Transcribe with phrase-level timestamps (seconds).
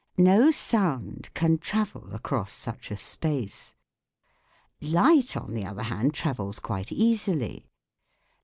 [0.17, 3.75] No sound can travel across such a space.
[4.81, 7.67] Light on the other hand travels quite easily.